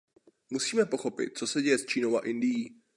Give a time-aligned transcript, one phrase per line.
[0.49, 2.81] Musíme pochopit, co se děje s Čínou a Indií.